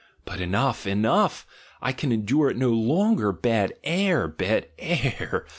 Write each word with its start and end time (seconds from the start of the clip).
But 0.25 0.41
enough! 0.41 0.87
Enough! 0.87 1.45
I 1.79 1.91
can 1.91 2.11
endure 2.11 2.49
it 2.49 2.57
no 2.57 2.71
longer. 2.71 3.31
Bad 3.31 3.73
air! 3.83 4.27
Bad 4.27 4.69
air! 4.79 5.45